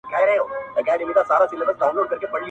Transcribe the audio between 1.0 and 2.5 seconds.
پيدا کېږي.